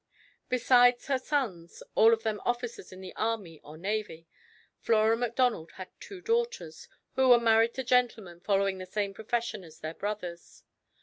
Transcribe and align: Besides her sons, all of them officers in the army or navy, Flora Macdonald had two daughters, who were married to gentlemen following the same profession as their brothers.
Besides 0.49 1.05
her 1.05 1.19
sons, 1.19 1.83
all 1.93 2.11
of 2.11 2.23
them 2.23 2.41
officers 2.43 2.91
in 2.91 3.01
the 3.01 3.15
army 3.15 3.59
or 3.61 3.77
navy, 3.77 4.27
Flora 4.79 5.15
Macdonald 5.15 5.73
had 5.73 5.89
two 5.99 6.21
daughters, 6.21 6.87
who 7.13 7.29
were 7.29 7.39
married 7.39 7.75
to 7.75 7.83
gentlemen 7.83 8.39
following 8.39 8.79
the 8.79 8.87
same 8.87 9.13
profession 9.13 9.63
as 9.63 9.79
their 9.81 9.93
brothers. 9.93 10.63